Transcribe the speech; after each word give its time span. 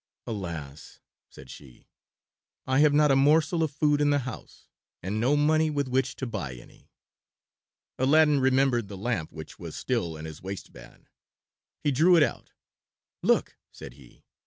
"Alas!" 0.25 0.99
said 1.29 1.51
she, 1.51 1.87
"I 2.65 2.79
have 2.79 2.91
not 2.91 3.11
a 3.11 3.15
morsel 3.15 3.61
of 3.61 3.69
food 3.69 4.01
in 4.01 4.09
the 4.09 4.17
house, 4.25 4.67
and 5.03 5.19
no 5.21 5.35
money 5.35 5.69
with 5.69 5.87
which 5.87 6.15
to 6.15 6.25
buy 6.25 6.55
any." 6.55 6.89
Aladdin 7.99 8.39
remembered 8.39 8.87
the 8.87 8.97
lamp 8.97 9.31
which 9.31 9.59
was 9.59 9.75
still 9.75 10.17
in 10.17 10.25
his 10.25 10.41
waist 10.41 10.73
band. 10.73 11.11
He 11.83 11.91
drew 11.91 12.15
it 12.17 12.23
out. 12.23 12.49
"Look!" 13.21 13.59
said 13.71 13.93
he. 13.93 14.23